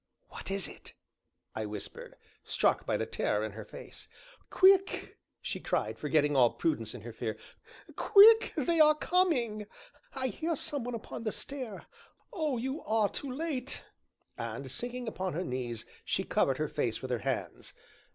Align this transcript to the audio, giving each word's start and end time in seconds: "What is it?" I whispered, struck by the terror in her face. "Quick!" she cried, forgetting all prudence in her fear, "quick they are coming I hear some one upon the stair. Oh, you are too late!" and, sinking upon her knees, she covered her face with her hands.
"What 0.29 0.49
is 0.49 0.67
it?" 0.67 0.95
I 1.53 1.67
whispered, 1.67 2.15
struck 2.43 2.87
by 2.87 2.97
the 2.97 3.05
terror 3.05 3.45
in 3.45 3.51
her 3.51 3.63
face. 3.63 4.07
"Quick!" 4.49 5.19
she 5.43 5.59
cried, 5.59 5.99
forgetting 5.99 6.35
all 6.35 6.53
prudence 6.53 6.95
in 6.95 7.01
her 7.01 7.13
fear, 7.13 7.37
"quick 7.95 8.51
they 8.57 8.79
are 8.79 8.95
coming 8.95 9.67
I 10.15 10.29
hear 10.29 10.55
some 10.55 10.85
one 10.85 10.95
upon 10.95 11.21
the 11.23 11.31
stair. 11.31 11.85
Oh, 12.33 12.57
you 12.57 12.81
are 12.85 13.09
too 13.09 13.29
late!" 13.31 13.85
and, 14.39 14.71
sinking 14.71 15.07
upon 15.07 15.33
her 15.33 15.43
knees, 15.43 15.85
she 16.03 16.23
covered 16.23 16.57
her 16.57 16.67
face 16.67 17.03
with 17.03 17.11
her 17.11 17.19
hands. 17.19 17.73